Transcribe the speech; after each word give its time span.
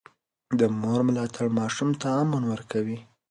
د 0.59 0.61
مور 0.79 0.99
ملاتړ 1.07 1.45
ماشوم 1.59 1.89
ته 2.01 2.07
امن 2.21 2.43
ورکوي. 2.51 2.97